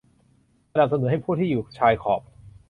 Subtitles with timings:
[0.71, 2.21] สนับสนุนให้ผู้ที่อยู่ชายขอบ